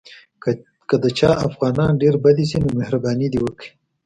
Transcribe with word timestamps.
که 0.87 0.95
د 1.03 1.05
چا 1.19 1.31
افغانان 1.47 1.91
ډېر 2.01 2.15
بد 2.23 2.37
ایسي 2.41 2.57
نو 2.63 2.67
مهرباني 2.79 3.27
دې 3.33 3.39
وکړي. 3.41 3.69